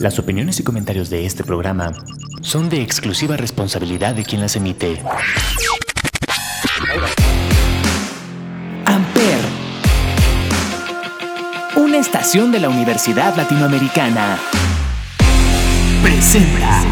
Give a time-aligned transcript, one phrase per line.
[0.00, 1.92] Las opiniones y comentarios de este programa
[2.40, 5.02] son de exclusiva responsabilidad de quien las emite.
[8.84, 9.38] Amper,
[11.76, 14.38] una estación de la Universidad Latinoamericana,
[16.02, 16.82] presenta.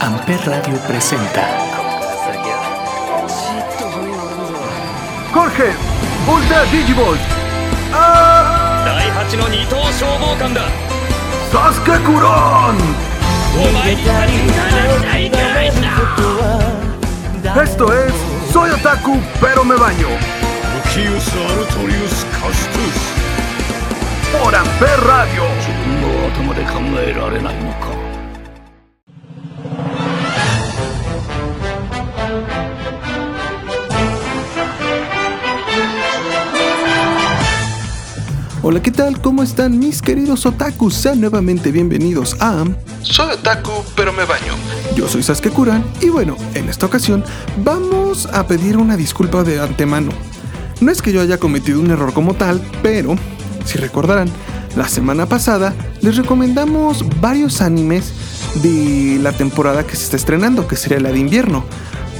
[0.00, 1.79] Amper Radio presenta.
[5.32, 5.76] コルヘン
[6.26, 7.16] ボルダディジボー
[7.92, 10.62] ああ第8の二等消防官だ。
[11.52, 12.76] サスケクローン
[13.54, 15.80] お前に足りないかないか
[17.62, 18.12] Esto es
[18.52, 20.08] Soy Otaku pero me baño.
[20.84, 21.36] Lucius ス
[24.36, 27.89] オランペラディオ自分の頭で考えられないのか
[38.70, 39.20] Hola, ¿qué tal?
[39.20, 40.94] ¿Cómo están mis queridos otakus?
[40.94, 42.64] Sean nuevamente bienvenidos a...
[43.02, 44.54] Soy otaku, pero me baño.
[44.94, 47.24] Yo soy Sasuke Kuran y bueno, en esta ocasión
[47.64, 50.12] vamos a pedir una disculpa de antemano.
[50.80, 53.16] No es que yo haya cometido un error como tal, pero,
[53.64, 54.30] si recordarán,
[54.76, 58.12] la semana pasada les recomendamos varios animes
[58.62, 61.64] de la temporada que se está estrenando, que sería la de invierno.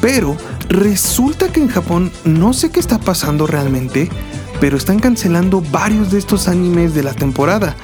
[0.00, 0.36] Pero
[0.68, 4.10] resulta que en Japón no sé qué está pasando realmente,
[4.60, 7.74] pero están cancelando varios de estos animes de la temporada.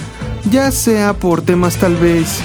[0.51, 2.41] Ya sea por temas tal vez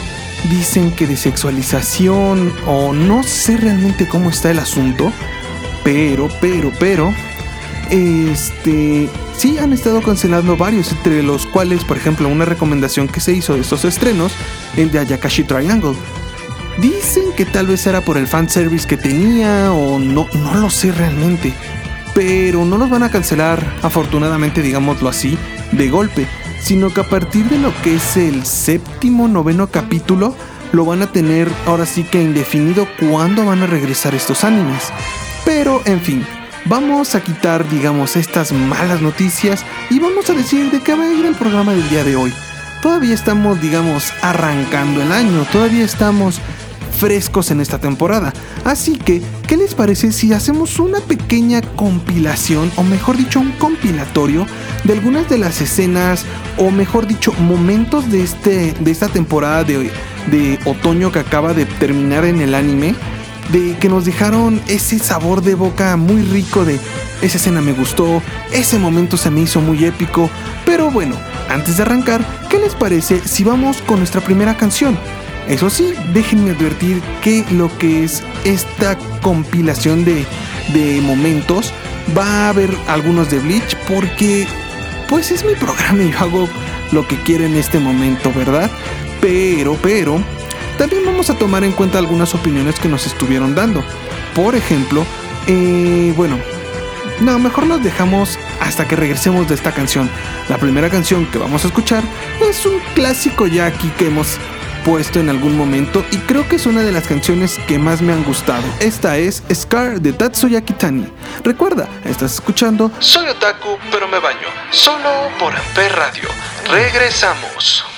[0.50, 5.12] dicen que de sexualización o no sé realmente cómo está el asunto,
[5.84, 7.14] pero, pero, pero,
[7.90, 13.34] este, sí han estado cancelando varios, entre los cuales, por ejemplo, una recomendación que se
[13.34, 14.32] hizo de estos estrenos,
[14.78, 15.96] el de Ayakashi Triangle.
[16.80, 20.92] Dicen que tal vez era por el fanservice que tenía o no, no lo sé
[20.92, 21.54] realmente.
[22.14, 25.38] Pero no los van a cancelar, afortunadamente digámoslo así,
[25.72, 26.28] de golpe,
[26.62, 30.36] sino que a partir de lo que es el séptimo, noveno capítulo,
[30.72, 34.92] lo van a tener ahora sí que indefinido cuándo van a regresar estos animes.
[35.46, 36.26] Pero, en fin,
[36.66, 41.14] vamos a quitar, digamos, estas malas noticias y vamos a decir de qué va a
[41.14, 42.34] ir el programa del día de hoy.
[42.82, 46.42] Todavía estamos, digamos, arrancando el año, todavía estamos
[46.92, 48.34] frescos en esta temporada.
[48.64, 54.46] Así que, ¿qué les parece si hacemos una pequeña compilación, o mejor dicho, un compilatorio
[54.84, 56.26] de algunas de las escenas,
[56.58, 59.92] o mejor dicho, momentos de, este, de esta temporada de,
[60.28, 62.96] de otoño que acaba de terminar en el anime?
[63.52, 66.80] De que nos dejaron ese sabor de boca muy rico de
[67.22, 68.22] esa escena me gustó,
[68.52, 70.30] ese momento se me hizo muy épico,
[70.66, 71.16] pero bueno,
[71.50, 74.98] antes de arrancar, ¿qué les parece si vamos con nuestra primera canción?
[75.52, 80.26] Eso sí, déjenme advertir que lo que es esta compilación de,
[80.74, 81.74] de momentos
[82.18, 84.48] va a haber algunos de Bleach porque
[85.10, 86.50] pues es mi programa y yo hago
[86.94, 88.72] lo que quiero en este momento, ¿verdad?
[89.20, 90.24] Pero, pero,
[90.78, 93.84] también vamos a tomar en cuenta algunas opiniones que nos estuvieron dando.
[94.34, 95.06] Por ejemplo,
[95.48, 96.38] eh, bueno,
[97.20, 100.10] no, mejor los dejamos hasta que regresemos de esta canción.
[100.48, 102.06] La primera canción que vamos a escuchar
[102.50, 104.40] es un clásico ya aquí que hemos
[104.86, 108.14] puesto en algún momento y creo que es una de las canciones que más me
[108.14, 108.64] han gustado.
[108.80, 111.08] Esta es Scar de Tatsuya Kitani.
[111.44, 116.30] Recuerda, estás escuchando Soy Otaku, pero me baño, solo por Amper Radio.
[116.70, 117.91] Regresamos.「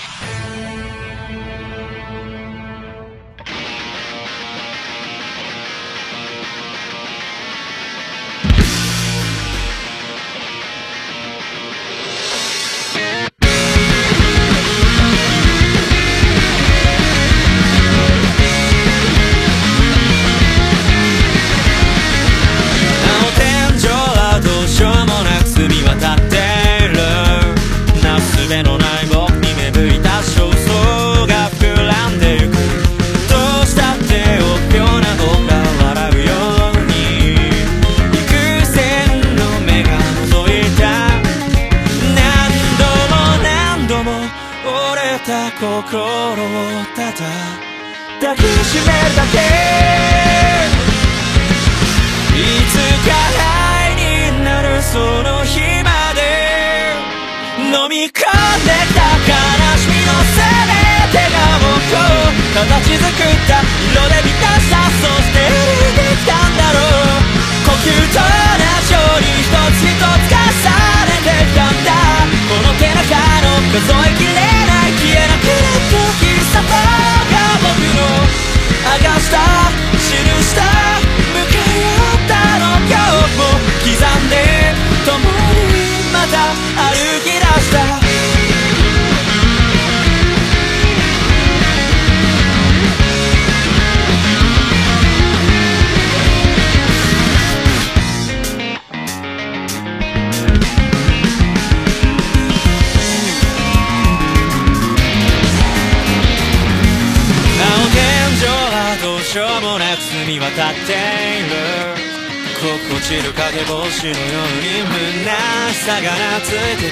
[114.10, 114.84] のように
[115.24, 116.12] 虚しさが
[116.42, 116.83] 懐いて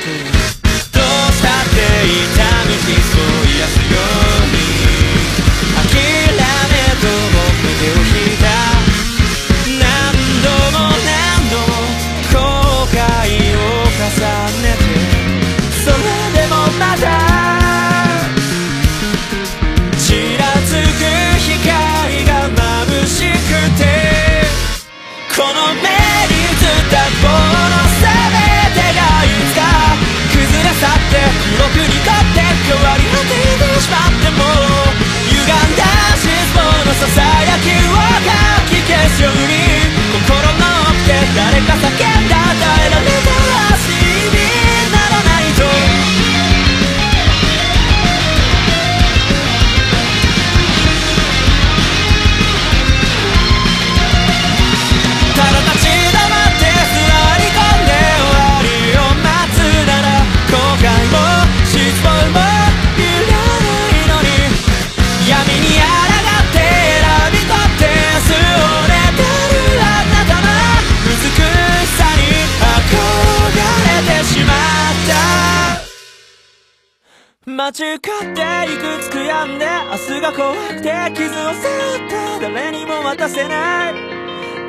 [77.72, 83.94] 間違っていくつ悔やんで明日が怖くて傷を背負って誰にも渡せない。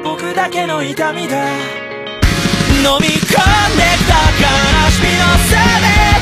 [0.05, 1.35] 僕だけの痛みだ
[2.79, 4.47] 飲み込んできた悲
[4.95, 5.59] しみの全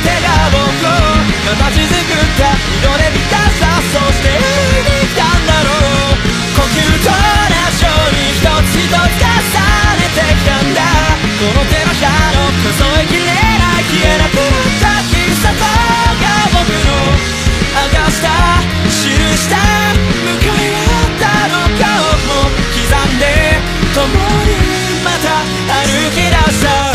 [0.00, 1.04] てが僕を
[1.52, 6.24] 形作った色で満たさそして歩いてきたんだろう。
[6.56, 7.20] 呼吸と同
[7.76, 10.80] じように一つ一つ重ねてきたんだ。
[11.28, 14.89] この手のひらの数えきれない消えなくなった。
[23.94, 25.42] 共にまた
[25.84, 26.89] 歩き出した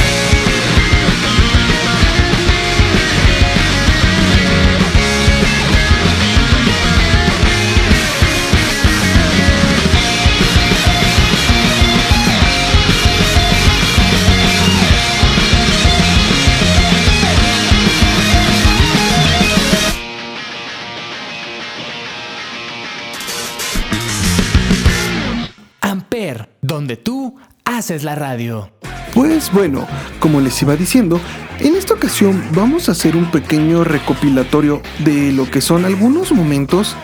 [27.86, 28.72] haces la radio.
[29.14, 29.88] Pues bueno,
[30.20, 31.22] como les iba diciendo,
[31.60, 36.96] en esta ocasión vamos a hacer un pequeño recopilatorio de lo que son algunos momentos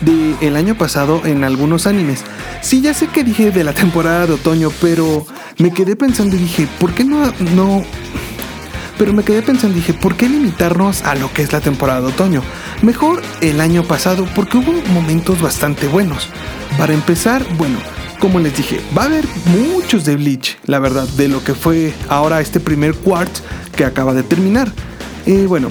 [0.00, 2.24] del año pasado en algunos animes.
[2.62, 5.26] Sí, ya sé que dije de la temporada de otoño, pero
[5.58, 7.84] me quedé pensando y dije, ¿por qué no, no
[8.96, 12.06] pero me quedé pensando, dije, ¿por qué limitarnos a lo que es la temporada de
[12.06, 12.42] otoño?
[12.80, 16.30] Mejor el año pasado, porque hubo momentos bastante buenos.
[16.78, 17.78] Para empezar, bueno,
[18.22, 21.92] como les dije, va a haber muchos de Bleach, la verdad, de lo que fue
[22.08, 23.42] ahora este primer quartz
[23.76, 24.72] que acaba de terminar.
[25.26, 25.70] Y bueno,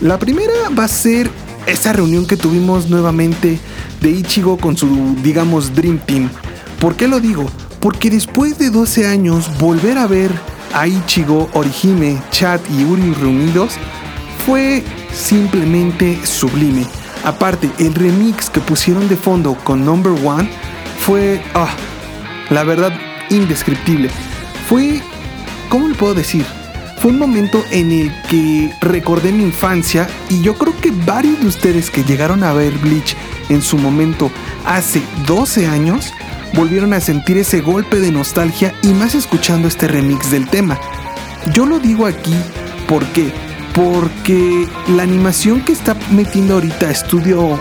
[0.00, 1.30] la primera va a ser
[1.66, 3.58] esa reunión que tuvimos nuevamente
[4.00, 6.30] de Ichigo con su, digamos, Dream Team.
[6.80, 7.44] ¿Por qué lo digo?
[7.78, 10.30] Porque después de 12 años, volver a ver
[10.72, 13.74] a Ichigo, Orihime, Chad y Uri reunidos
[14.46, 14.82] fue
[15.12, 16.86] simplemente sublime.
[17.22, 20.48] Aparte, el remix que pusieron de fondo con Number One
[21.02, 21.74] fue, ah,
[22.50, 22.92] la verdad,
[23.28, 24.08] indescriptible.
[24.68, 25.00] Fue,
[25.68, 26.46] ¿cómo le puedo decir?
[26.98, 31.48] Fue un momento en el que recordé mi infancia y yo creo que varios de
[31.48, 33.16] ustedes que llegaron a ver Bleach
[33.48, 34.30] en su momento
[34.64, 36.12] hace 12 años
[36.54, 40.78] volvieron a sentir ese golpe de nostalgia y más escuchando este remix del tema.
[41.52, 42.36] Yo lo digo aquí
[42.86, 43.32] porque
[43.74, 47.58] porque la animación que está metiendo ahorita Estudio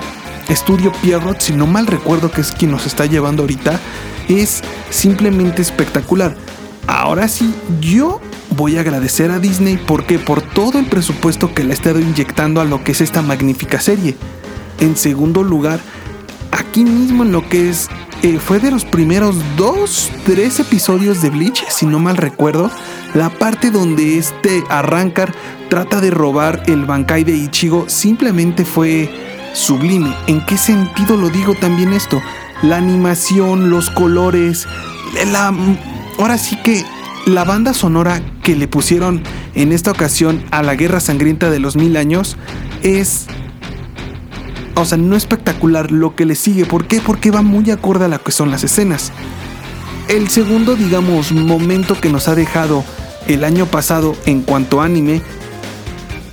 [0.51, 3.79] Estudio Pierrot, si no mal recuerdo que es quien nos está llevando ahorita,
[4.27, 6.35] es simplemente espectacular.
[6.87, 8.19] Ahora sí, yo
[8.57, 12.59] voy a agradecer a Disney porque por todo el presupuesto que le ha estado inyectando
[12.59, 14.17] a lo que es esta magnífica serie.
[14.81, 15.79] En segundo lugar,
[16.51, 17.87] aquí mismo en lo que es
[18.21, 22.69] eh, fue de los primeros dos, tres episodios de Bleach, si no mal recuerdo,
[23.13, 25.33] la parte donde este Arrancar
[25.69, 30.15] trata de robar el Bankai de Ichigo simplemente fue sublime.
[30.27, 32.21] ¿En qué sentido lo digo también esto?
[32.61, 34.67] La animación, los colores,
[35.31, 35.53] la...
[36.19, 36.85] Ahora sí que
[37.25, 39.23] la banda sonora que le pusieron
[39.55, 42.37] en esta ocasión a la Guerra Sangrienta de los Mil Años
[42.83, 43.27] es
[44.75, 46.65] o sea, no espectacular lo que le sigue.
[46.65, 47.01] ¿Por qué?
[47.01, 49.11] Porque va muy acorde a lo que son las escenas.
[50.07, 52.83] El segundo, digamos, momento que nos ha dejado
[53.27, 55.21] el año pasado en cuanto a anime.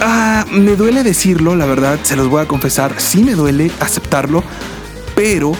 [0.00, 3.00] Ah, me duele decirlo, la verdad, se los voy a confesar.
[3.00, 4.45] Sí me duele aceptarlo.
[5.14, 5.52] Pero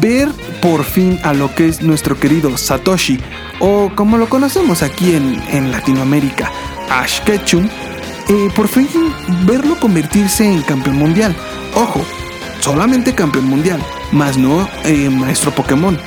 [0.00, 0.28] ver
[0.60, 3.20] por fin a lo que es nuestro querido Satoshi,
[3.60, 6.50] o como lo conocemos aquí en, en Latinoamérica,
[6.90, 7.68] Ash Ketchum,
[8.28, 8.88] eh, por fin
[9.44, 11.36] verlo convertirse en campeón mundial.
[11.74, 12.04] Ojo,
[12.60, 13.80] solamente campeón mundial,
[14.12, 15.98] más no eh, maestro Pokémon.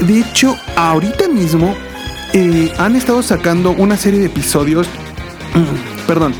[0.00, 1.74] De hecho, ahorita mismo
[2.32, 4.86] eh, han estado sacando una serie de episodios.
[6.06, 6.34] perdón.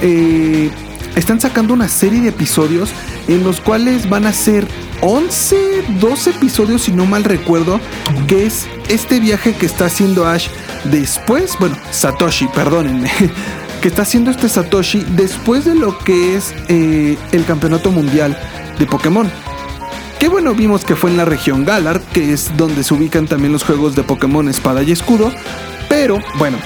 [0.00, 0.70] Eh,
[1.14, 2.90] están sacando una serie de episodios
[3.28, 4.66] en los cuales van a ser
[5.00, 7.80] 11, 12 episodios, si no mal recuerdo,
[8.26, 10.48] que es este viaje que está haciendo Ash
[10.84, 13.10] después, bueno, Satoshi, perdónenme,
[13.82, 18.38] que está haciendo este Satoshi después de lo que es eh, el campeonato mundial
[18.78, 19.30] de Pokémon.
[20.18, 23.52] Que bueno, vimos que fue en la región Galar, que es donde se ubican también
[23.52, 25.30] los juegos de Pokémon Espada y Escudo.
[25.90, 26.56] Pero bueno,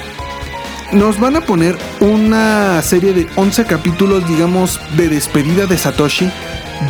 [0.93, 6.31] nos van a poner una serie de 11 capítulos, digamos, de despedida de Satoshi,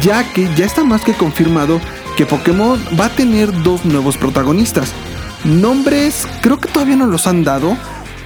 [0.03, 1.81] ya que ya está más que confirmado
[2.17, 4.93] que Pokémon va a tener dos nuevos protagonistas.
[5.45, 7.77] Nombres creo que todavía no los han dado,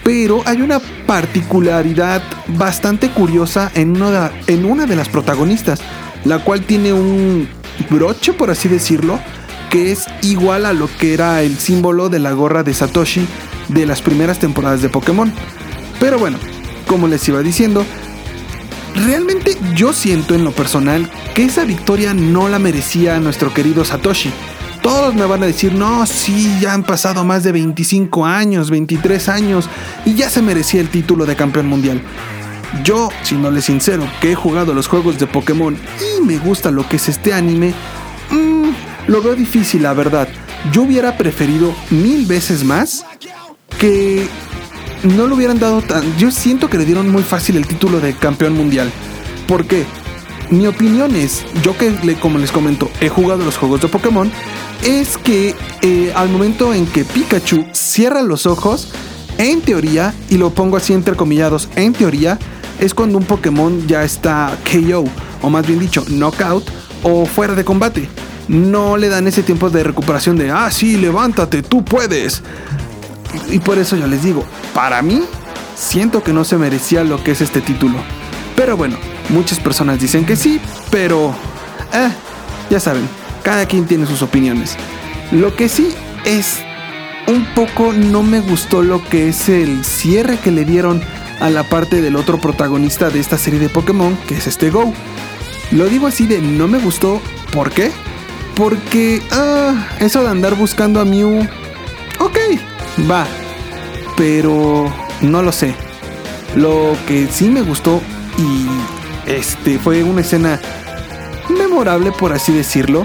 [0.04, 5.80] pero hay una particularidad bastante curiosa en una, en una de las protagonistas,
[6.24, 7.48] la cual tiene un
[7.90, 9.18] broche, por así decirlo,
[9.70, 13.26] que es igual a lo que era el símbolo de la gorra de Satoshi
[13.68, 15.32] de las primeras temporadas de Pokémon.
[16.04, 16.36] Pero bueno,
[16.86, 17.82] como les iba diciendo,
[19.06, 24.30] realmente yo siento en lo personal que esa victoria no la merecía nuestro querido Satoshi.
[24.82, 29.30] Todos me van a decir, no, sí, ya han pasado más de 25 años, 23
[29.30, 29.70] años,
[30.04, 32.02] y ya se merecía el título de campeón mundial.
[32.84, 36.70] Yo, si no les sincero, que he jugado los juegos de Pokémon y me gusta
[36.70, 37.72] lo que es este anime,
[38.30, 38.68] mmm,
[39.06, 40.28] lo veo difícil, la verdad.
[40.70, 43.06] Yo hubiera preferido mil veces más
[43.78, 44.28] que
[45.04, 46.16] no lo hubieran dado tan...
[46.16, 48.90] Yo siento que le dieron muy fácil el título de campeón mundial.
[49.46, 49.84] ¿Por qué?
[50.50, 54.30] Mi opinión es, yo que le- como les comento, he jugado los juegos de Pokémon,
[54.82, 58.88] es que eh, al momento en que Pikachu cierra los ojos,
[59.38, 62.38] en teoría, y lo pongo así entrecomillados, en teoría,
[62.78, 65.04] es cuando un Pokémon ya está KO,
[65.42, 66.64] o más bien dicho, knockout,
[67.02, 68.08] o fuera de combate.
[68.46, 72.42] No le dan ese tiempo de recuperación de, ah, sí, levántate, tú puedes.
[73.50, 75.22] Y por eso yo les digo, para mí,
[75.76, 77.98] siento que no se merecía lo que es este título.
[78.56, 78.96] Pero bueno,
[79.30, 80.60] muchas personas dicen que sí,
[80.90, 81.34] pero...
[81.92, 82.10] Eh,
[82.70, 83.08] ya saben,
[83.42, 84.76] cada quien tiene sus opiniones.
[85.32, 86.62] Lo que sí es
[87.26, 91.02] un poco no me gustó lo que es el cierre que le dieron
[91.40, 94.92] a la parte del otro protagonista de esta serie de Pokémon, que es este Go.
[95.70, 97.20] Lo digo así de no me gustó,
[97.52, 97.90] ¿por qué?
[98.54, 101.46] Porque, ah, eso de andar buscando a Mew,
[103.10, 103.26] va,
[104.16, 105.74] pero no lo sé.
[106.56, 108.00] Lo que sí me gustó
[108.38, 110.60] y este fue una escena
[111.48, 113.04] memorable por así decirlo,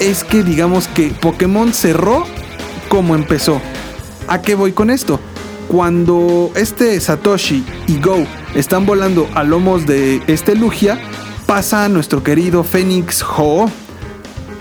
[0.00, 2.24] es que digamos que Pokémon cerró
[2.88, 3.60] como empezó.
[4.28, 5.20] ¿A qué voy con esto?
[5.68, 10.98] Cuando este Satoshi y Go están volando a lomos de este Lugia,
[11.46, 13.70] pasa nuestro querido Fénix Ho,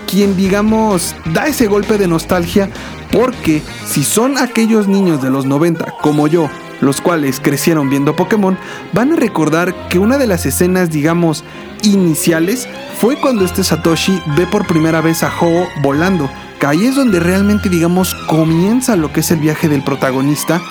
[0.08, 2.70] quien digamos da ese golpe de nostalgia
[3.15, 6.50] porque si son aquellos niños de los 90 como yo,
[6.81, 8.57] los cuales crecieron viendo Pokémon,
[8.91, 11.45] van a recordar que una de las escenas digamos
[11.84, 12.67] iniciales
[13.00, 16.29] fue cuando este Satoshi ve por primera vez a Ho volando.
[16.60, 20.62] Que ahí es donde realmente digamos comienza lo que es el viaje del protagonista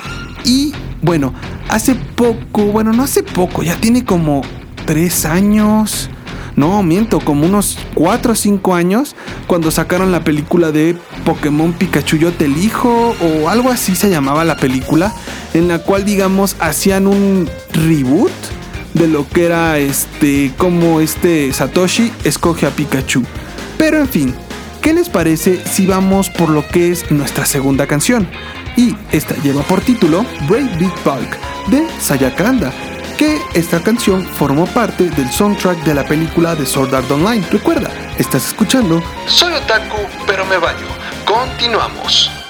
[0.44, 1.32] y bueno,
[1.70, 4.42] hace poco, bueno no hace poco, ya tiene como
[4.84, 6.10] tres años,
[6.56, 12.16] no, miento, como unos 4 o 5 años, cuando sacaron la película de Pokémon Pikachu
[12.16, 15.12] Yo te elijo, o algo así se llamaba la película,
[15.52, 18.32] en la cual, digamos, hacían un reboot
[18.94, 23.24] de lo que era este, como este Satoshi escoge a Pikachu.
[23.76, 24.34] Pero en fin,
[24.80, 28.28] ¿qué les parece si vamos por lo que es nuestra segunda canción?
[28.76, 31.36] Y esta lleva por título Brave Big Bulk
[31.68, 32.72] de Sayakanda
[33.16, 37.44] que esta canción formó parte del soundtrack de la película de Sword Art Online.
[37.50, 40.86] Recuerda, estás escuchando Soy Otaku, pero me baño.
[41.24, 42.43] Continuamos.「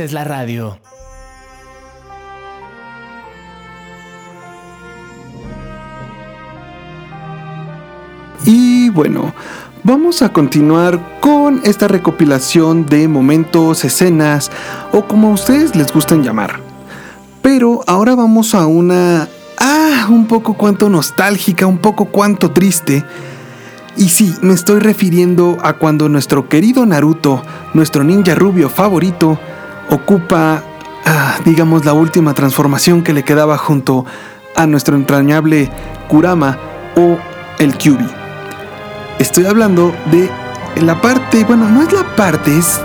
[0.00, 0.78] haces la radio.
[8.46, 9.34] Y bueno,
[9.82, 14.50] vamos a continuar con esta recopilación de momentos, escenas
[14.92, 16.60] o como a ustedes les gusten llamar.
[17.42, 19.28] Pero ahora vamos a una...
[19.58, 23.04] Ah, un poco cuanto nostálgica, un poco cuanto triste.
[23.98, 27.42] Y sí, me estoy refiriendo a cuando nuestro querido Naruto,
[27.74, 29.38] nuestro ninja rubio favorito,
[29.90, 30.62] ocupa,
[31.04, 34.06] ah, digamos, la última transformación que le quedaba junto
[34.56, 35.70] a nuestro entrañable
[36.08, 36.58] Kurama
[36.96, 37.18] o
[37.58, 38.08] el Kyubi.
[39.18, 40.30] Estoy hablando de
[40.80, 42.80] la parte, bueno, no es la parte, es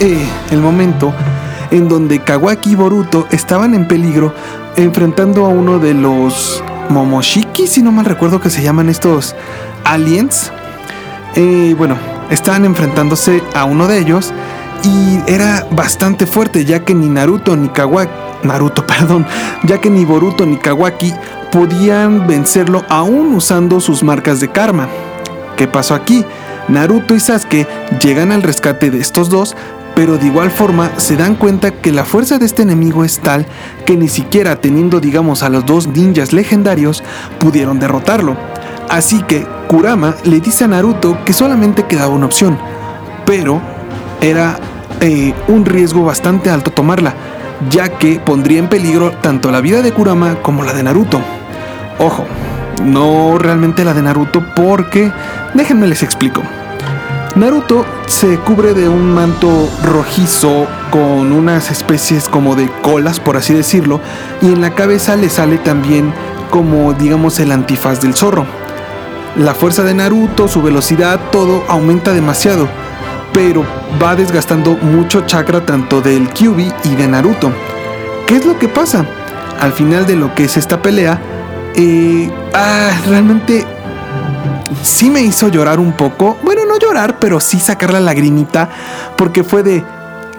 [0.00, 1.12] eh, el momento
[1.70, 4.32] en donde Kawaki y Boruto estaban en peligro
[4.76, 9.34] enfrentando a uno de los Momoshiki, si no mal recuerdo que se llaman estos
[9.84, 10.52] aliens.
[11.34, 11.96] Eh, bueno,
[12.30, 14.32] estaban enfrentándose a uno de ellos
[14.82, 18.12] y era bastante fuerte ya que ni Naruto ni Kawaki,
[18.42, 19.26] Naruto, perdón,
[19.64, 21.12] ya que ni Boruto ni Kawaki
[21.52, 24.88] podían vencerlo aún usando sus marcas de karma.
[25.56, 26.24] ¿Qué pasó aquí?
[26.68, 27.66] Naruto y Sasuke
[28.02, 29.56] llegan al rescate de estos dos,
[29.94, 33.46] pero de igual forma se dan cuenta que la fuerza de este enemigo es tal
[33.86, 37.02] que ni siquiera teniendo digamos a los dos ninjas legendarios
[37.38, 38.36] pudieron derrotarlo.
[38.90, 42.58] Así que Kurama le dice a Naruto que solamente quedaba una opción,
[43.24, 43.60] pero
[44.30, 44.58] era
[45.00, 47.14] eh, un riesgo bastante alto tomarla,
[47.70, 51.20] ya que pondría en peligro tanto la vida de Kurama como la de Naruto.
[51.98, 52.24] Ojo,
[52.82, 55.12] no realmente la de Naruto porque
[55.54, 56.42] déjenme les explico.
[57.34, 63.52] Naruto se cubre de un manto rojizo con unas especies como de colas, por así
[63.52, 64.00] decirlo,
[64.40, 66.14] y en la cabeza le sale también
[66.50, 68.46] como digamos el antifaz del zorro.
[69.36, 72.70] La fuerza de Naruto, su velocidad, todo aumenta demasiado,
[73.36, 73.66] pero
[74.02, 77.52] va desgastando mucho chakra tanto del Kyubi y de Naruto.
[78.26, 79.04] ¿Qué es lo que pasa?
[79.60, 81.20] Al final de lo que es esta pelea,
[81.74, 83.66] eh, ah, realmente
[84.82, 86.38] sí me hizo llorar un poco.
[86.44, 88.70] Bueno, no llorar, pero sí sacar la lagrimita,
[89.18, 89.84] porque fue de,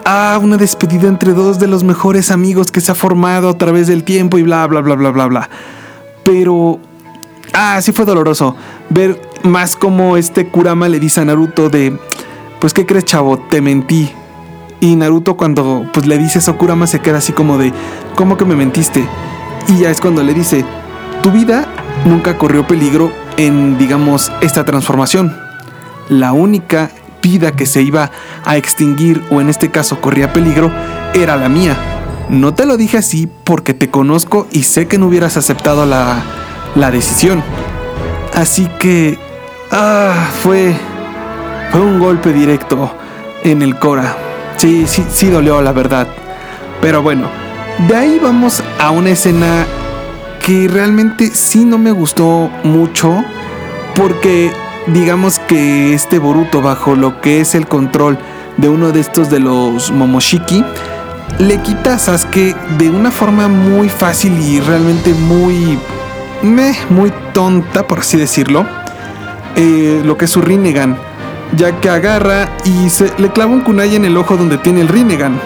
[0.04, 3.86] ah, una despedida entre dos de los mejores amigos que se ha formado a través
[3.86, 5.50] del tiempo y bla, bla, bla, bla, bla, bla.
[6.24, 6.80] Pero,
[7.52, 8.56] ah, sí fue doloroso
[8.90, 11.96] ver más como este Kurama le dice a Naruto de,
[12.60, 13.38] pues, ¿qué crees, chavo?
[13.38, 14.12] Te mentí.
[14.80, 17.72] Y Naruto cuando pues le dice eso, Kurama se queda así como de,
[18.14, 19.04] ¿cómo que me mentiste?
[19.66, 20.64] Y ya es cuando le dice,
[21.22, 21.66] tu vida
[22.04, 25.36] nunca corrió peligro en, digamos, esta transformación.
[26.08, 26.90] La única
[27.22, 28.10] vida que se iba
[28.44, 30.70] a extinguir, o en este caso corría peligro,
[31.14, 31.76] era la mía.
[32.28, 36.22] No te lo dije así porque te conozco y sé que no hubieras aceptado la,
[36.74, 37.42] la decisión.
[38.34, 39.18] Así que...
[39.70, 40.74] Ah, fue...
[41.70, 42.94] fue un golpe directo
[43.44, 44.16] en el Cora.
[44.56, 46.08] Sí, sí, sí dolió, la verdad.
[46.80, 47.28] Pero bueno,
[47.86, 49.66] de ahí vamos a una escena
[50.44, 53.24] que realmente sí no me gustó mucho.
[53.94, 54.52] Porque
[54.86, 58.18] digamos que este Boruto, bajo lo que es el control
[58.56, 60.64] de uno de estos de los Momoshiki,
[61.38, 65.78] le quita a Sasuke de una forma muy fácil y realmente muy.
[66.42, 68.66] meh, muy tonta, por así decirlo.
[69.56, 70.96] eh, lo que es su Rinnegan.
[71.56, 74.88] Ya que agarra y se le clava un kunai en el ojo donde tiene el
[74.88, 75.40] Rinnegan.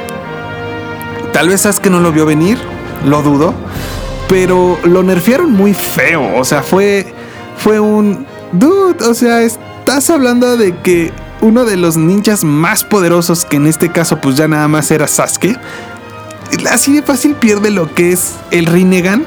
[1.33, 2.59] Tal vez Sasuke no lo vio venir,
[3.07, 3.55] lo dudo.
[4.29, 6.37] Pero lo nerfearon muy feo.
[6.37, 7.13] O sea, fue.
[7.57, 8.27] Fue un.
[8.53, 13.67] Dude, o sea, estás hablando de que uno de los ninjas más poderosos, que en
[13.67, 15.59] este caso, pues ya nada más era Sasuke.
[16.71, 19.27] Así de fácil pierde lo que es el Rinnegan.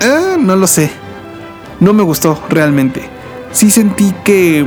[0.00, 0.90] Ah, no lo sé.
[1.80, 3.08] No me gustó realmente.
[3.52, 4.66] Sí sentí que.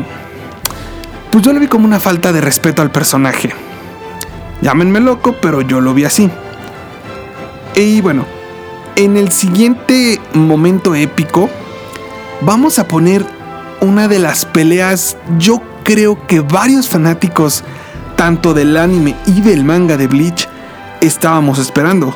[1.32, 3.52] Pues yo lo vi como una falta de respeto al personaje.
[4.62, 6.30] Llámenme loco, pero yo lo vi así.
[7.76, 8.26] Y bueno,
[8.96, 11.50] en el siguiente momento épico,
[12.42, 13.26] vamos a poner
[13.80, 17.64] una de las peleas, yo creo que varios fanáticos,
[18.16, 20.50] tanto del anime y del manga de Bleach,
[21.00, 22.14] estábamos esperando.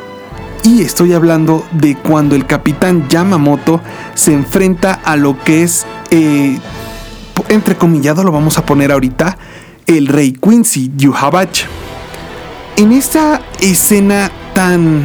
[0.63, 3.81] Y estoy hablando de cuando el capitán Yamamoto
[4.13, 6.59] se enfrenta a lo que es, eh,
[7.53, 9.37] entrecomillado lo vamos a poner ahorita,
[9.87, 11.65] el rey Quincy Yuhabach.
[12.77, 15.03] En esta escena tan...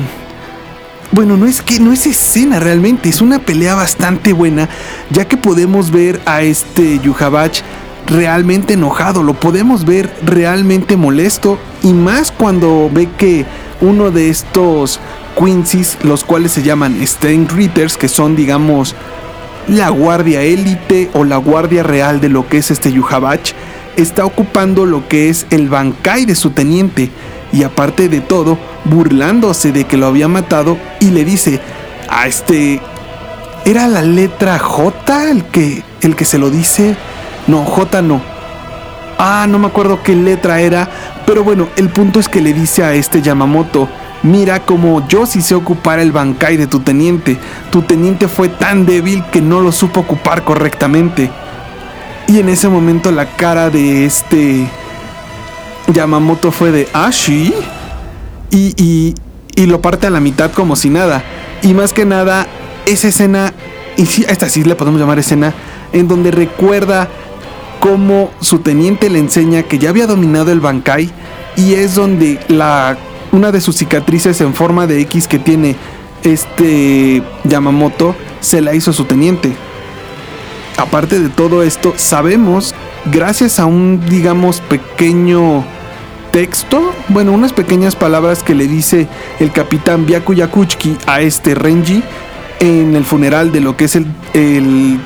[1.11, 4.69] Bueno, no es que no es escena realmente, es una pelea bastante buena,
[5.11, 7.63] ya que podemos ver a este Yuhabach
[8.07, 13.47] realmente enojado, lo podemos ver realmente molesto y más cuando ve que
[13.81, 15.01] uno de estos
[15.39, 18.95] Quincy's, los cuales se llaman Stein Ritters, que son digamos
[19.69, 23.53] la guardia élite o la guardia real de lo que es este Yuhabach,
[23.97, 27.11] está ocupando lo que es el Bankai de su teniente
[27.53, 31.61] y aparte de todo, burlándose de que lo había matado y le dice
[32.09, 32.81] a este
[33.65, 36.97] era la letra J el que el que se lo dice,
[37.47, 38.23] no, J no.
[39.19, 40.89] Ah, no me acuerdo qué letra era,
[41.27, 43.89] pero bueno, el punto es que le dice a este Yamamoto,
[44.29, 47.37] mira como yo sí sé ocupar el Bankai de tu teniente.
[47.71, 51.31] Tu teniente fue tan débil que no lo supo ocupar correctamente.
[52.27, 54.67] Y en ese momento la cara de este
[55.93, 57.55] Yamamoto fue de, ah, sí.
[58.51, 59.15] Y, y,
[59.55, 61.23] y lo parte a la mitad como si nada.
[61.63, 62.47] Y más que nada,
[62.87, 63.53] esa escena,
[63.97, 65.55] y sí, esta sí le podemos llamar escena,
[65.93, 67.09] en donde recuerda
[67.81, 71.11] cómo su teniente le enseña que ya había dominado el Bankai
[71.57, 72.97] y es donde la
[73.33, 75.77] una de sus cicatrices en forma de X que tiene
[76.23, 79.53] este Yamamoto se la hizo su teniente.
[80.77, 82.75] Aparte de todo esto, sabemos
[83.07, 85.65] gracias a un digamos pequeño
[86.31, 89.09] texto, bueno, unas pequeñas palabras que le dice
[89.41, 92.03] el capitán Byaku Yakuchiki a este Renji
[92.61, 94.99] en el funeral de lo que es el, el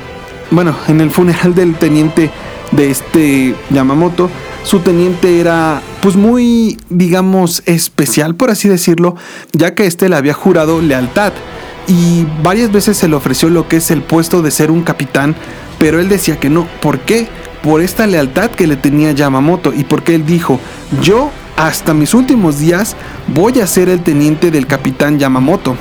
[0.51, 2.29] bueno, en el funeral del teniente
[2.75, 4.29] de este Yamamoto,
[4.63, 9.15] su teniente era pues muy, digamos, especial, por así decirlo,
[9.51, 11.33] ya que este le había jurado lealtad
[11.87, 15.35] y varias veces se le ofreció lo que es el puesto de ser un capitán,
[15.79, 16.67] pero él decía que no.
[16.81, 17.27] ¿Por qué?
[17.61, 20.59] Por esta lealtad que le tenía Yamamoto y porque él dijo,
[21.01, 22.95] yo hasta mis últimos días
[23.27, 25.75] voy a ser el teniente del capitán Yamamoto.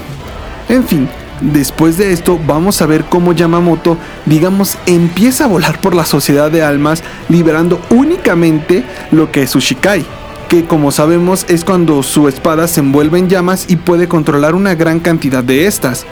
[0.68, 1.09] En fin,
[1.42, 6.52] Después de esto vamos a ver cómo Yamamoto, digamos, empieza a volar por la sociedad
[6.52, 10.07] de almas, liberando únicamente lo que es su Shikai,
[10.48, 14.76] que como sabemos es cuando su espada se envuelve en llamas y puede controlar una
[14.76, 16.07] gran cantidad de estas.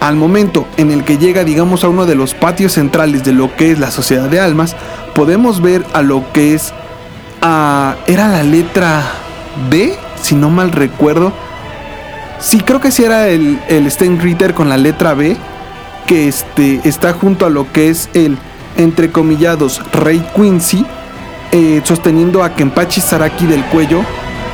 [0.00, 3.54] Al momento en el que llega, digamos, a uno de los patios centrales de lo
[3.54, 4.74] que es la sociedad de almas,
[5.14, 6.72] podemos ver a lo que es...
[7.42, 9.02] a era la letra
[9.70, 11.34] B, si no mal recuerdo,
[12.42, 15.36] Sí, creo que sí era el, el Steinritter con la letra B,
[16.08, 18.36] que este, está junto a lo que es el,
[18.76, 20.84] entre comillados, Rey Quincy,
[21.52, 24.02] eh, sosteniendo a Kenpachi Saraki del cuello.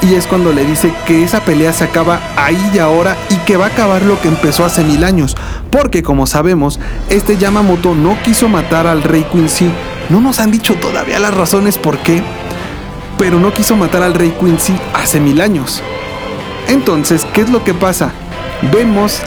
[0.03, 3.57] Y es cuando le dice que esa pelea se acaba ahí y ahora y que
[3.57, 5.35] va a acabar lo que empezó hace mil años.
[5.70, 9.70] Porque como sabemos, este Yamamoto no quiso matar al Rey Quincy.
[10.11, 12.22] No nos han dicho todavía las razones por qué.
[13.16, 15.83] Pero no quiso matar al Rey Quincy hace mil años.
[16.68, 18.12] Entonces, ¿qué es lo que pasa?
[18.72, 19.20] Vemos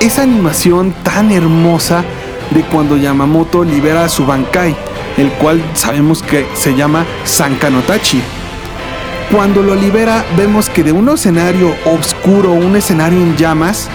[0.00, 2.04] esa animación tan hermosa
[2.50, 4.74] de cuando Yamamoto libera a su Bankai,
[5.16, 8.22] el cual sabemos que se llama Sankanotachi.
[9.32, 13.88] Cuando lo libera, vemos que de un escenario oscuro, un escenario en llamas,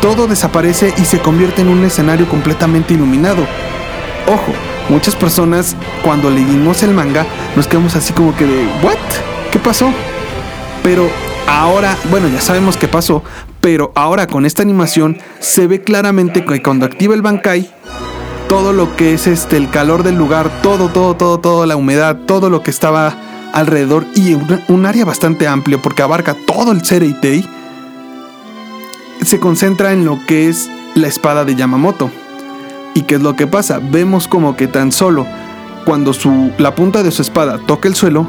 [0.00, 3.46] todo desaparece y se convierte en un escenario completamente iluminado.
[4.26, 4.52] Ojo,
[4.88, 8.96] muchas personas cuando leímos el manga nos quedamos así como que de, ¿what?
[9.52, 9.92] ¿Qué pasó?
[10.82, 11.08] Pero
[11.46, 13.22] ahora, bueno, ya sabemos qué pasó,
[13.60, 17.70] pero ahora con esta animación se ve claramente que cuando activa el Bankai,
[18.48, 22.16] todo lo que es este el calor del lugar, todo, todo, todo, toda la humedad,
[22.26, 23.14] todo lo que estaba
[23.52, 27.44] alrededor y un, área bastante amplio porque abarca todo el Sereitei,
[29.22, 32.10] se concentra en lo que es la espada de Yamamoto.
[32.94, 33.78] ¿Y qué es lo que pasa?
[33.80, 35.26] Vemos como que tan solo
[35.84, 38.26] cuando su, la punta de su espada toca el suelo,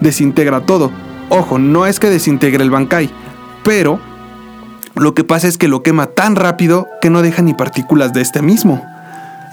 [0.00, 0.90] desintegra todo.
[1.28, 3.10] Ojo, no es que desintegre el Bankai,
[3.64, 3.98] pero
[4.94, 8.20] lo que pasa es que lo quema tan rápido que no deja ni partículas de
[8.20, 8.84] este mismo.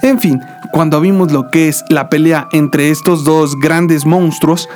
[0.02, 0.40] En fin,
[0.72, 4.68] cuando vimos lo que es la pelea entre estos dos grandes monstruos,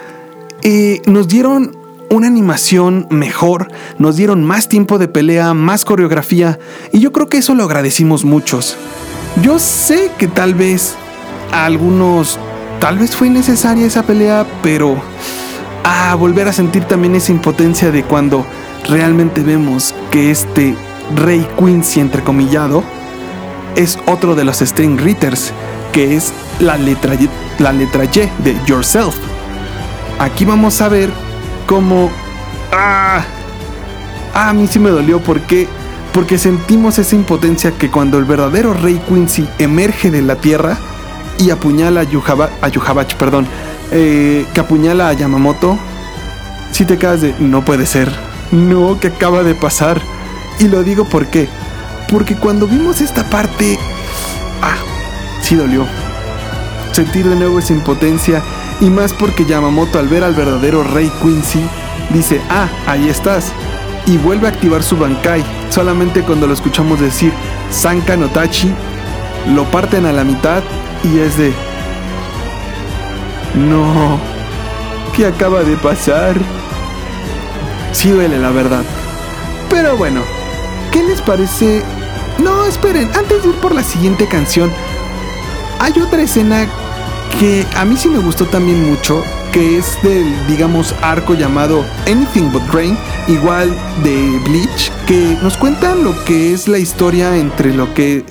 [0.63, 1.77] eh, nos dieron
[2.11, 6.59] una animación mejor, nos dieron más tiempo de pelea, más coreografía,
[6.93, 8.77] y yo creo que eso lo agradecimos muchos.
[9.43, 10.95] Yo sé que tal vez
[11.53, 12.39] a algunos,
[12.81, 14.97] tal vez fue necesaria esa pelea, pero
[15.89, 18.45] a volver a sentir también esa impotencia de cuando
[18.89, 20.75] realmente vemos que este
[21.15, 22.83] Rey Quincy entrecomillado
[23.77, 25.53] es otro de los String Readers,
[25.93, 29.15] que es la letra, y, la letra Y de Yourself.
[30.19, 31.09] Aquí vamos a ver
[31.67, 32.11] cómo...
[32.73, 33.25] Ah,
[34.35, 35.69] ah, a mí sí me dolió porque
[36.13, 40.79] porque sentimos esa impotencia que cuando el verdadero rey Quincy emerge de la tierra
[41.39, 42.05] y apuñala a,
[42.63, 43.47] a Yuhabach, perdón,
[43.93, 45.79] eh, que apuñala a Yamamoto,
[46.73, 48.13] si te quedas de no puede ser,
[48.51, 50.01] no, que acaba de pasar.
[50.59, 51.49] Y lo digo porque,
[52.11, 53.79] porque cuando vimos esta parte,
[54.63, 54.77] ah,
[55.43, 55.87] sí dolió.
[56.93, 58.43] Sentir de nuevo esa impotencia
[58.81, 61.63] y más porque Yamamoto al ver al verdadero rey Quincy
[62.11, 63.53] dice, ah, ahí estás,
[64.07, 65.45] y vuelve a activar su Bankai.
[65.71, 67.33] Solamente cuando lo escuchamos decir
[67.71, 68.73] Sanka no Tachi,
[69.55, 70.63] lo parten a la mitad
[71.05, 71.53] y es de...
[73.55, 74.19] No,
[75.15, 76.37] ¿qué acaba de pasar?
[77.93, 78.83] Sí duele la verdad.
[79.71, 80.21] Pero bueno,
[80.93, 81.83] ¿qué les parece?
[82.43, 84.71] No, esperen, antes de ir por la siguiente canción,
[85.79, 86.67] hay otra escena
[87.39, 92.53] que a mí sí me gustó también mucho, que es del, digamos, arco llamado Anything
[92.53, 97.93] But Rain, igual de Bleach, que nos cuentan lo que es la historia entre lo
[97.95, 98.25] que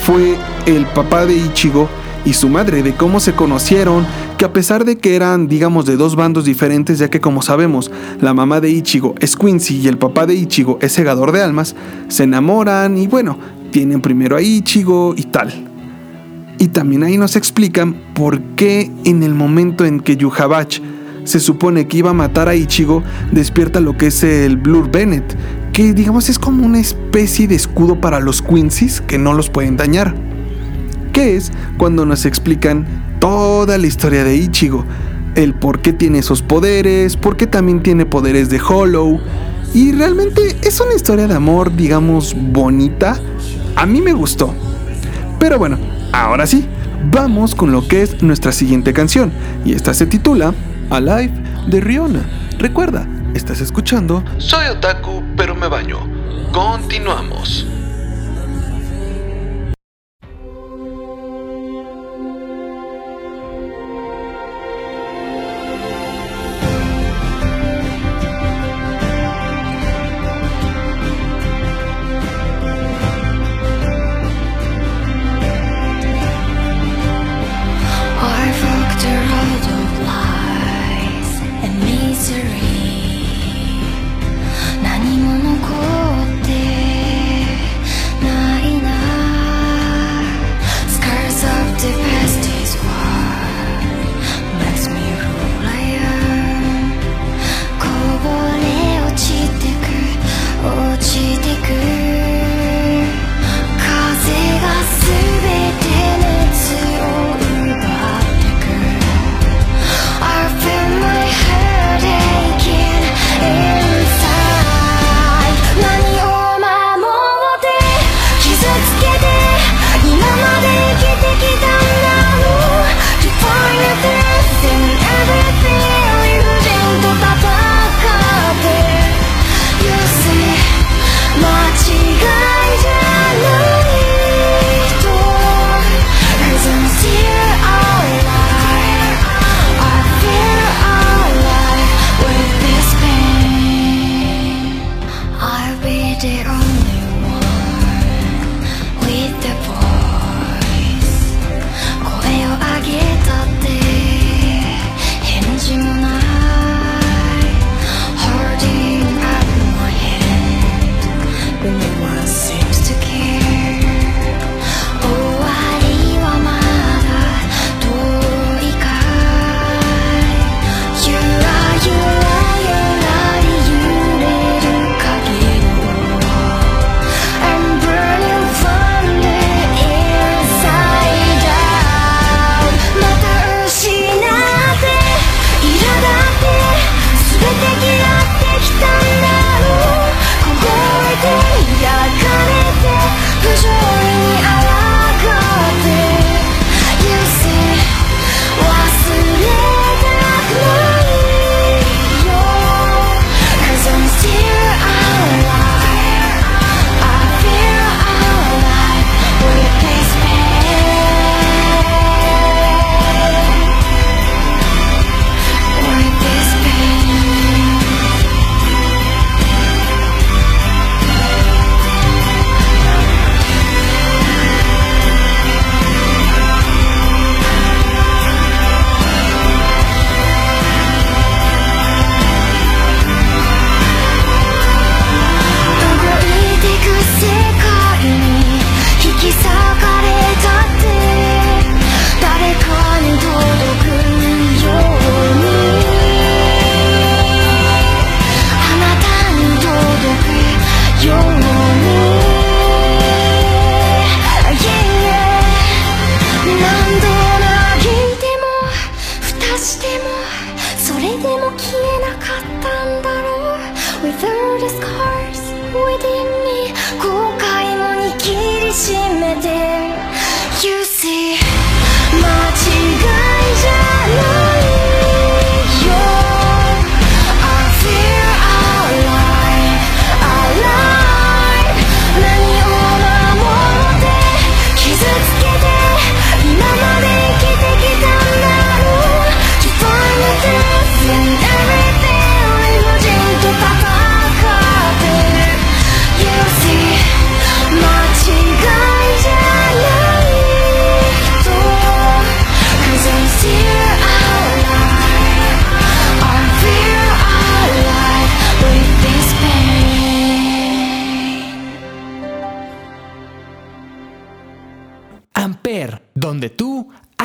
[0.00, 1.88] fue el papá de Ichigo
[2.24, 5.96] y su madre, de cómo se conocieron, que a pesar de que eran, digamos, de
[5.96, 9.98] dos bandos diferentes, ya que como sabemos, la mamá de Ichigo es Quincy y el
[9.98, 11.74] papá de Ichigo es segador de almas,
[12.08, 13.38] se enamoran y bueno,
[13.70, 15.52] tienen primero a Ichigo y tal.
[16.58, 20.80] Y también ahí nos explican por qué en el momento en que Yuhabach
[21.24, 25.36] se supone que iba a matar a Ichigo, despierta lo que es el Blur Bennett,
[25.72, 29.76] que digamos es como una especie de escudo para los Quincy's que no los pueden
[29.76, 30.14] dañar.
[31.12, 32.86] Que es cuando nos explican
[33.24, 34.84] toda la historia de Ichigo,
[35.34, 39.18] el por qué tiene esos poderes, por qué también tiene poderes de Hollow.
[39.72, 43.18] Y realmente es una historia de amor, digamos, bonita.
[43.76, 44.54] A mí me gustó.
[45.38, 45.78] Pero bueno,
[46.12, 46.68] ahora sí,
[47.10, 49.32] vamos con lo que es nuestra siguiente canción.
[49.64, 50.52] Y esta se titula
[50.90, 51.32] Alive
[51.66, 52.28] de Riona.
[52.58, 55.96] Recuerda, estás escuchando Soy Otaku, pero me baño.
[56.52, 57.66] Continuamos.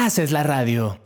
[0.09, 0.97] Haces la radio.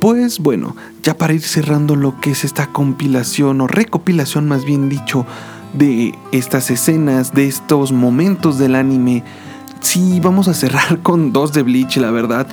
[0.00, 4.88] Pues bueno, ya para ir cerrando lo que es esta compilación o recopilación más bien
[4.88, 5.26] dicho
[5.74, 9.24] de estas escenas, de estos momentos del anime,
[9.80, 12.46] sí vamos a cerrar con dos de Bleach, la verdad,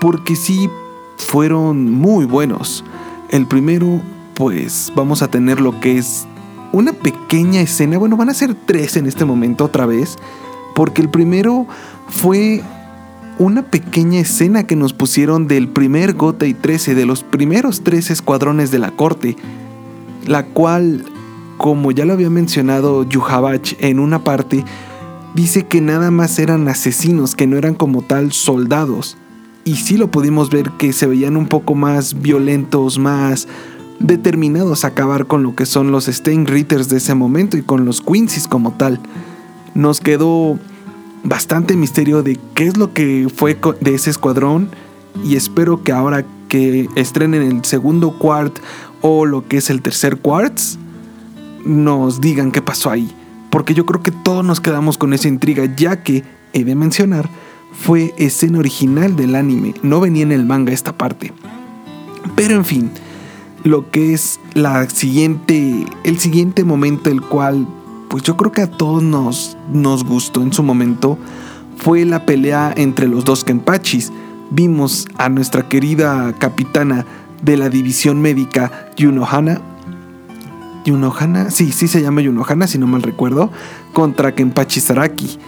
[0.00, 0.70] porque sí
[1.18, 2.86] fueron muy buenos.
[3.28, 4.00] El primero,
[4.32, 6.26] pues vamos a tener lo que es
[6.72, 10.16] una pequeña escena, bueno, van a ser tres en este momento otra vez,
[10.74, 11.66] porque el primero
[12.08, 12.62] fue
[13.38, 18.70] una pequeña escena que nos pusieron del primer Gotei 13, de los primeros tres escuadrones
[18.70, 19.36] de la corte,
[20.26, 21.04] la cual,
[21.56, 24.64] como ya lo había mencionado Yuhabach en una parte,
[25.34, 29.16] dice que nada más eran asesinos, que no eran como tal soldados.
[29.64, 33.48] Y sí lo pudimos ver que se veían un poco más violentos, más
[34.00, 37.84] determinados a acabar con lo que son los Stein Ritters de ese momento y con
[37.84, 38.98] los Quincy's como tal.
[39.74, 40.58] Nos quedó
[41.22, 44.70] bastante misterio de qué es lo que fue de ese escuadrón
[45.22, 48.58] y espero que ahora que estrenen el segundo quart
[49.02, 50.78] o lo que es el tercer quartz
[51.64, 53.14] nos digan qué pasó ahí.
[53.50, 56.24] Porque yo creo que todos nos quedamos con esa intriga ya que
[56.54, 57.28] he de mencionar
[57.72, 59.74] fue escena original del anime.
[59.82, 61.32] No venía en el manga esta parte.
[62.34, 62.90] Pero en fin
[63.64, 67.66] lo que es la siguiente el siguiente momento el cual
[68.10, 71.16] pues yo creo que a todos nos, nos gustó en su momento,
[71.76, 74.12] fue la pelea entre los dos Kenpachis.
[74.50, 77.06] Vimos a nuestra querida capitana
[77.40, 79.60] de la división médica, Yunohana.
[80.84, 83.52] Yunohana, sí, sí se llama Yunohana, si no mal recuerdo,
[83.92, 85.38] contra Kenpachi Saraki.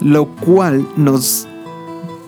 [0.00, 1.46] Lo cual nos.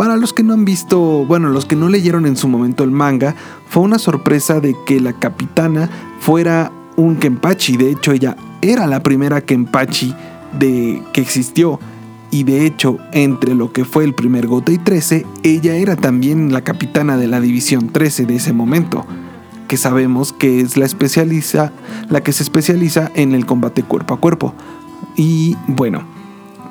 [0.00, 2.90] Para los que no han visto, bueno, los que no leyeron en su momento el
[2.90, 3.34] manga,
[3.68, 5.90] fue una sorpresa de que la capitana
[6.20, 7.76] fuera un Kenpachi.
[7.76, 10.14] De hecho, ella era la primera Kenpachi
[10.58, 11.78] de, que existió.
[12.30, 16.62] Y de hecho, entre lo que fue el primer Gotei 13, ella era también la
[16.62, 19.04] capitana de la División 13 de ese momento,
[19.68, 21.72] que sabemos que es la, especializa,
[22.08, 24.54] la que se especializa en el combate cuerpo a cuerpo.
[25.14, 26.04] Y bueno,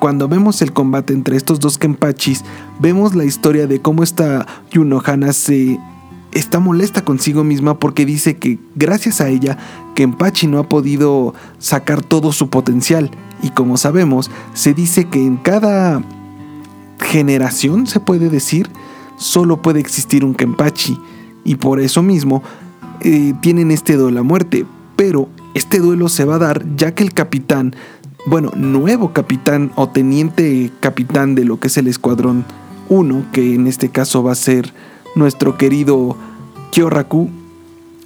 [0.00, 2.42] cuando vemos el combate entre estos dos Kenpachis,
[2.80, 5.78] vemos la historia de cómo esta Yunohana se
[6.32, 9.58] está molesta consigo misma porque dice que gracias a ella
[9.94, 13.10] Kenpachi no ha podido sacar todo su potencial.
[13.42, 16.02] Y como sabemos se dice que en cada
[16.98, 18.70] generación se puede decir
[19.16, 20.98] solo puede existir un Kenpachi.
[21.44, 22.42] Y por eso mismo
[23.00, 24.64] eh, tienen este duelo a muerte.
[24.96, 27.74] Pero este duelo se va a dar ya que el capitán
[28.26, 32.44] bueno nuevo capitán o teniente capitán de lo que es el escuadrón
[32.88, 34.72] 1 que en este caso va a ser
[35.14, 36.16] nuestro querido
[36.72, 37.30] Kyoraku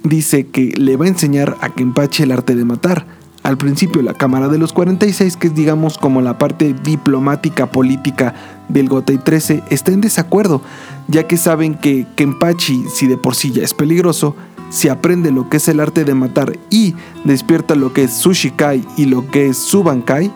[0.05, 3.05] dice que le va a enseñar a Kenpachi el arte de matar.
[3.43, 8.33] Al principio la Cámara de los 46, que es digamos como la parte diplomática política
[8.69, 10.61] del Gotei 13, está en desacuerdo,
[11.07, 14.35] ya que saben que Kenpachi, si de por sí ya es peligroso,
[14.69, 18.85] si aprende lo que es el arte de matar y despierta lo que es Sushikai
[18.97, 20.31] y lo que es Subankai,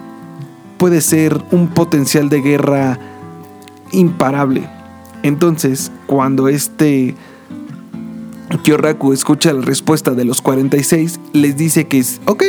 [0.77, 2.99] puede ser un potencial de guerra
[3.91, 4.67] imparable.
[5.23, 7.15] Entonces, cuando este
[8.63, 12.43] Kyoraku escucha la respuesta de los 46, les dice que es, ok,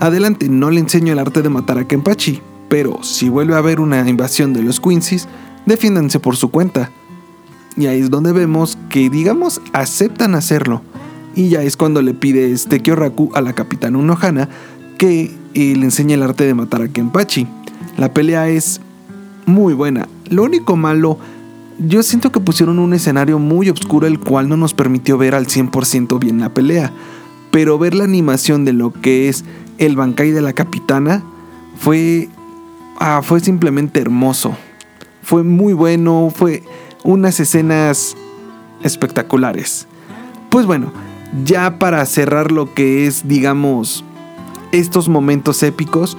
[0.00, 3.80] adelante, no le enseño el arte de matar a Kenpachi, pero si vuelve a haber
[3.80, 5.28] una invasión de los Quincy's,
[5.66, 6.90] defiéndanse por su cuenta.
[7.76, 10.82] Y ahí es donde vemos que, digamos, aceptan hacerlo.
[11.34, 14.48] Y ya es cuando le pide este Kyoraku a la capitana Unohana
[14.98, 17.46] que eh, le enseñe el arte de matar a Kenpachi.
[17.96, 18.80] La pelea es
[19.46, 20.08] muy buena.
[20.28, 21.18] Lo único malo
[21.78, 25.46] yo siento que pusieron un escenario muy oscuro el cual no nos permitió ver al
[25.46, 26.92] 100% bien la pelea,
[27.50, 29.44] pero ver la animación de lo que es
[29.78, 31.24] el Bankai de la Capitana
[31.78, 32.28] fue,
[32.98, 34.56] ah, fue simplemente hermoso.
[35.22, 36.62] Fue muy bueno, fue
[37.04, 38.16] unas escenas
[38.82, 39.86] espectaculares.
[40.50, 40.92] Pues bueno,
[41.44, 44.04] ya para cerrar lo que es, digamos,
[44.72, 46.16] estos momentos épicos,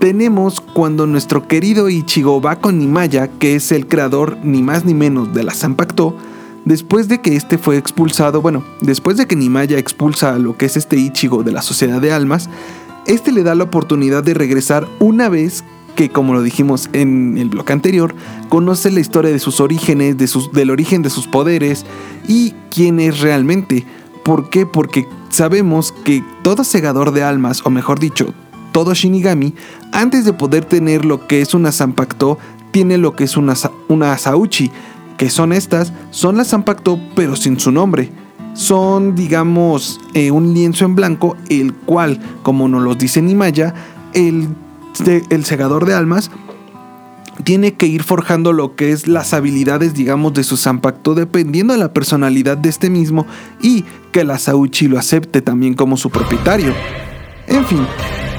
[0.00, 4.94] tenemos cuando nuestro querido Ichigo va con Nimaya, que es el creador ni más ni
[4.94, 6.16] menos de la Zanpakuto,
[6.64, 10.66] después de que este fue expulsado, bueno, después de que Nimaya expulsa a lo que
[10.66, 12.48] es este Ichigo de la Sociedad de Almas,
[13.06, 15.64] este le da la oportunidad de regresar una vez
[15.94, 18.14] que, como lo dijimos en el bloque anterior,
[18.48, 21.84] conoce la historia de sus orígenes, de sus, del origen de sus poderes
[22.28, 23.84] y quién es realmente.
[24.24, 24.66] ¿Por qué?
[24.66, 28.32] Porque sabemos que todo segador de almas, o mejor dicho,
[28.72, 29.54] todo Shinigami,
[29.92, 32.38] antes de poder tener lo que es una Zanpakuto,
[32.70, 33.54] tiene lo que es una,
[33.88, 34.70] una Asauchi,
[35.18, 38.10] que son estas, son las Zanpakuto pero sin su nombre.
[38.54, 43.74] son, digamos, eh, un lienzo en blanco, el cual, como nos lo dice Nimaya,
[44.12, 44.48] el,
[45.30, 46.30] el segador de almas
[47.44, 51.78] tiene que ir forjando lo que es las habilidades, digamos, de su Zanpakuto dependiendo de
[51.78, 53.26] la personalidad de este mismo
[53.60, 56.72] y que la Sauchi lo acepte también como su propietario.
[57.46, 57.86] En fin,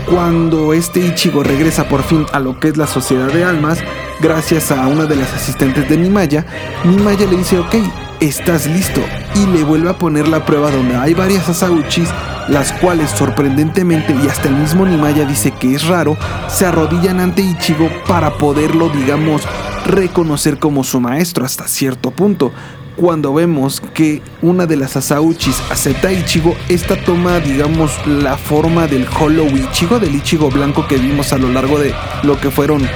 [0.09, 3.79] cuando este Ichigo regresa por fin a lo que es la Sociedad de Almas,
[4.19, 6.45] gracias a una de las asistentes de Nimaya,
[6.83, 7.75] Nimaya le dice, ok,
[8.19, 9.01] estás listo,
[9.35, 12.09] y le vuelve a poner la prueba donde hay varias Asauchis,
[12.47, 17.41] las cuales sorprendentemente, y hasta el mismo Nimaya dice que es raro, se arrodillan ante
[17.41, 19.43] Ichigo para poderlo, digamos,
[19.85, 22.51] reconocer como su maestro hasta cierto punto.
[22.95, 28.85] Cuando vemos que una de las Asauchis acepta a Ichigo, esta toma, digamos, la forma
[28.87, 32.87] del Hollow Ichigo, del Ichigo blanco que vimos a lo largo de lo que fueron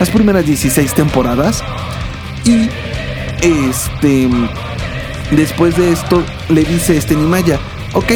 [0.00, 1.62] las primeras 16 temporadas.
[2.44, 2.68] Y
[3.42, 4.28] este.
[5.30, 7.58] Después de esto, le dice este Nimaya:
[7.92, 8.12] Ok,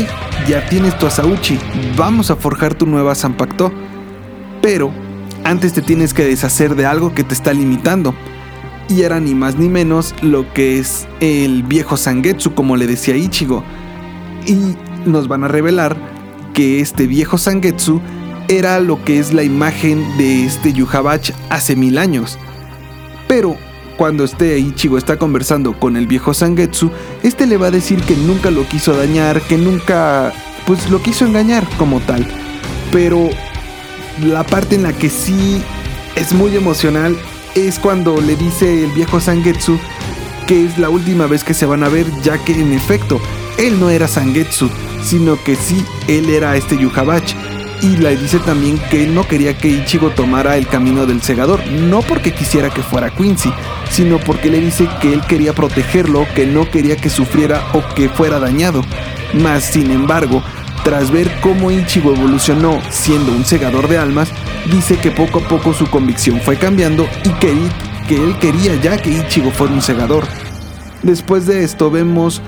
[0.49, 1.59] ya tienes tu Asauchi,
[1.97, 3.73] vamos a forjar tu nueva Zanpakuto.
[4.63, 4.91] Pero
[5.45, 8.15] antes te tienes que deshacer de algo que te está limitando.
[8.91, 13.17] Y era ni más ni menos lo que es el viejo Sangetsu, como le decía
[13.17, 13.63] Ichigo.
[14.47, 14.75] Y
[15.09, 15.97] nos van a revelar
[16.55, 18.01] que este viejo Sangetsu
[18.49, 22.37] era lo que es la imagen de este Yuhabach hace mil años.
[23.29, 23.57] Pero
[23.97, 26.91] cuando este Ichigo está conversando con el viejo Sangetsu,
[27.23, 30.33] este le va a decir que nunca lo quiso dañar, que nunca
[30.67, 32.27] pues lo quiso engañar como tal.
[32.91, 33.31] Pero
[34.25, 35.63] la parte en la que sí
[36.17, 37.17] es muy emocional
[37.55, 39.79] es cuando le dice el viejo Sangetsu
[40.51, 43.21] que es la última vez que se van a ver, ya que en efecto,
[43.57, 44.69] él no era Sangetsu,
[45.01, 47.37] sino que sí, él era este Yuhabach.
[47.83, 51.65] Y le dice también que él no quería que Ichigo tomara el camino del segador,
[51.69, 53.53] no porque quisiera que fuera Quincy,
[53.93, 58.09] sino porque le dice que él quería protegerlo, que no quería que sufriera o que
[58.09, 58.83] fuera dañado.
[59.35, 60.43] Mas, sin embargo,
[60.83, 64.33] tras ver cómo Ichigo evolucionó siendo un segador de almas,
[64.67, 67.55] dice que poco a poco su convicción fue cambiando y que,
[68.09, 70.25] que él quería ya que Ichigo fuera un segador.
[71.03, 72.43] Después de esto vemos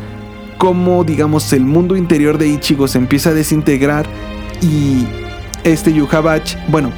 [0.58, 4.06] cómo, digamos, el mundo interior de Ichigo se empieza a desintegrar
[4.60, 5.06] y
[5.64, 6.92] este Yuhabach, bueno,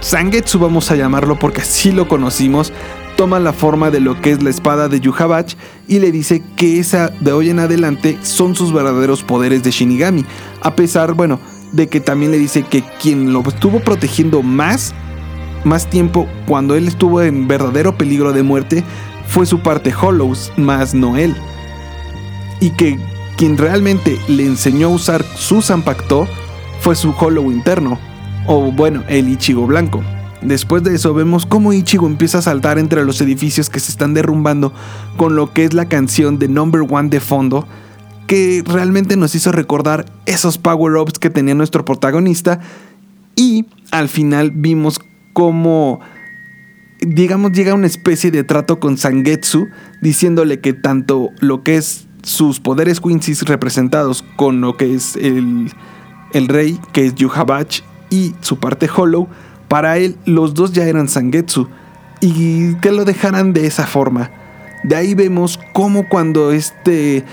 [0.00, 2.72] Sangetsu vamos a llamarlo porque así lo conocimos,
[3.16, 5.56] toma la forma de lo que es la espada de Yuhabach
[5.88, 10.24] y le dice que esa de hoy en adelante son sus verdaderos poderes de Shinigami,
[10.62, 11.40] a pesar, bueno,
[11.76, 14.94] de que también le dice que quien lo estuvo protegiendo más,
[15.64, 18.82] más tiempo cuando él estuvo en verdadero peligro de muerte
[19.28, 21.36] fue su parte Hollows, más no él.
[22.60, 22.98] Y que
[23.36, 26.26] quien realmente le enseñó a usar su Zanpakuto
[26.80, 27.98] fue su Hollow interno,
[28.46, 30.02] o bueno, el Ichigo blanco.
[30.40, 34.14] Después de eso vemos cómo Ichigo empieza a saltar entre los edificios que se están
[34.14, 34.72] derrumbando
[35.16, 37.66] con lo que es la canción de Number One de fondo,
[38.26, 42.60] que realmente nos hizo recordar esos power-ups que tenía nuestro protagonista
[43.36, 45.00] y al final vimos
[45.32, 46.00] cómo
[47.00, 49.68] digamos llega una especie de trato con Sangetsu
[50.00, 55.70] diciéndole que tanto lo que es sus poderes Quincy representados con lo que es el,
[56.32, 59.28] el rey que es Yuhabach y su parte Hollow
[59.68, 61.68] para él los dos ya eran Sangetsu
[62.20, 64.30] y que lo dejaran de esa forma.
[64.84, 67.24] De ahí vemos cómo cuando este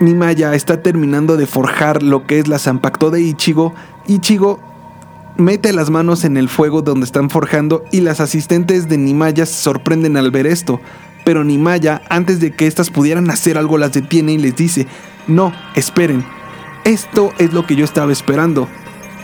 [0.00, 3.74] Nimaya está terminando de forjar lo que es la Zanpakuto de Ichigo,
[4.06, 4.60] Ichigo
[5.36, 9.62] mete las manos en el fuego donde están forjando y las asistentes de Nimaya se
[9.62, 10.80] sorprenden al ver esto.
[11.24, 14.86] Pero Nimaya, antes de que éstas pudieran hacer algo, las detiene y les dice,
[15.26, 16.24] no, esperen,
[16.84, 18.68] esto es lo que yo estaba esperando.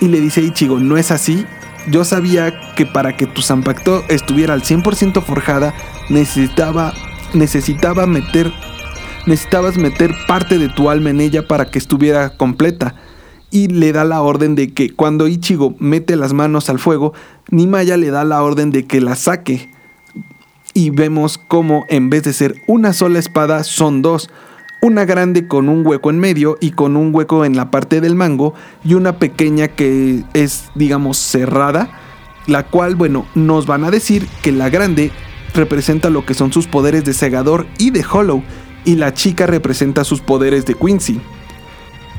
[0.00, 1.44] Y le dice a Ichigo, ¿no es así?
[1.90, 5.74] Yo sabía que para que tu Zanpakuto estuviera al 100% forjada,
[6.08, 6.94] necesitaba,
[7.34, 8.50] necesitaba meter,
[9.26, 12.94] necesitabas meter parte de tu alma en ella para que estuviera completa.
[13.50, 17.12] Y le da la orden de que cuando Ichigo mete las manos al fuego,
[17.50, 19.70] Nimaya le da la orden de que la saque.
[20.72, 24.30] Y vemos cómo en vez de ser una sola espada, son dos.
[24.82, 28.14] Una grande con un hueco en medio y con un hueco en la parte del
[28.14, 28.54] mango
[28.84, 31.90] y una pequeña que es, digamos, cerrada,
[32.46, 35.10] la cual, bueno, nos van a decir que la grande
[35.54, 38.42] representa lo que son sus poderes de segador y de hollow
[38.83, 41.19] y la chica representa sus poderes de Quincy.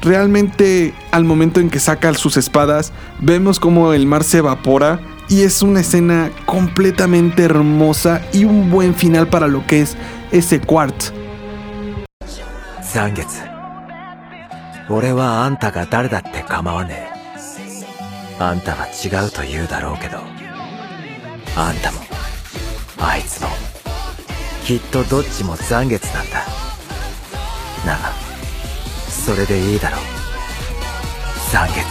[0.02, 5.42] Realmente al momento en que saca sus espadas vemos como el mar se evapora y
[5.42, 9.96] es una escena completamente hermosa y un buen final para lo que es
[10.30, 11.12] ese quartz.
[12.96, 13.42] 残月
[14.88, 17.10] 俺はあんたが誰だって構わね
[18.38, 20.18] えあんたは違うと言うだろうけど
[21.56, 22.00] あんたも
[22.98, 23.48] あいつも
[24.71, 26.45] きっとどっちも残月なんだ。
[27.85, 28.13] なあ
[29.09, 29.99] それでいいだろう。
[31.51, 31.81] 残月。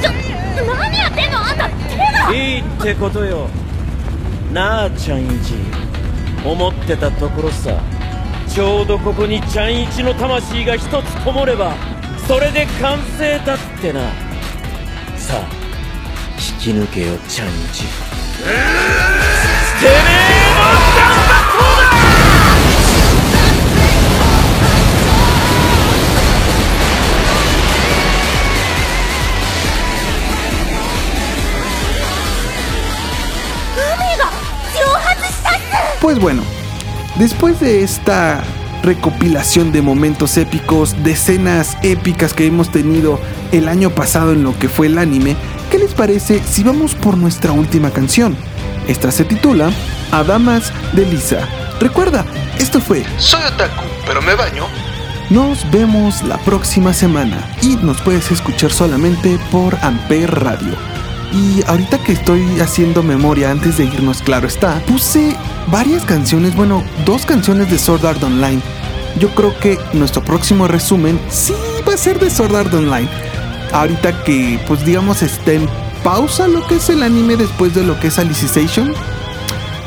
[0.00, 0.10] ちょ
[0.64, 1.38] 何やってんの？
[1.46, 2.34] あんた手が。
[2.34, 3.50] いいってことよ。
[4.50, 5.52] なあちゃんいち
[6.42, 7.78] 思ってたところさ
[8.54, 11.74] ちょうどここにちゃんいちの魂が一つ灯れば
[12.28, 14.00] それで完成だってな。
[15.16, 15.48] さあ
[16.62, 18.54] 引き抜けよちゃんいちてめえ
[20.54, 20.60] の
[20.94, 21.94] 頑張っ
[33.76, 34.30] 海が
[34.78, 36.44] 蒸発したっす Pues bueno,
[37.16, 38.42] después de esta
[38.82, 43.18] recopilación de momentos épicos, de escenas épicas que hemos tenido
[43.52, 45.36] el año pasado en lo que fue el anime,
[45.70, 48.36] ¿qué les parece si vamos por nuestra última canción?
[48.86, 49.70] Esta se titula
[50.12, 51.48] Adamas de Lisa.
[51.80, 52.24] Recuerda,
[52.58, 54.66] esto fue Soy Otaku, pero me baño.
[55.30, 60.93] Nos vemos la próxima semana y nos puedes escuchar solamente por Amper Radio.
[61.34, 66.84] Y ahorita que estoy haciendo memoria antes de irnos, claro está, puse varias canciones, bueno,
[67.04, 68.62] dos canciones de Sword Art Online.
[69.18, 71.54] Yo creo que nuestro próximo resumen sí
[71.88, 73.08] va a ser de Sword Art Online.
[73.72, 75.68] Ahorita que, pues digamos, está en
[76.04, 78.94] pausa lo que es el anime después de lo que es Alicization.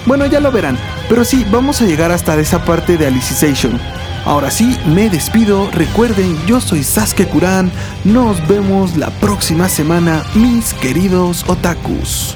[0.05, 0.77] Bueno, ya lo verán,
[1.07, 3.79] pero sí, vamos a llegar hasta esa parte de Alicization.
[4.25, 5.69] Ahora sí, me despido.
[5.71, 7.71] Recuerden, yo soy Sasuke Kuran.
[8.03, 12.35] Nos vemos la próxima semana, mis queridos otakus.